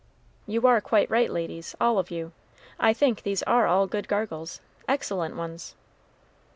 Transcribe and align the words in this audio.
"You 0.47 0.65
are 0.65 0.81
quite 0.81 1.11
right, 1.11 1.29
ladies, 1.29 1.75
all 1.79 1.99
of 1.99 2.09
you. 2.09 2.31
I 2.79 2.91
think 2.91 3.21
these 3.21 3.43
are 3.43 3.67
all 3.67 3.85
good 3.85 4.07
gargles 4.07 4.59
excellent 4.87 5.35
ones." 5.35 5.75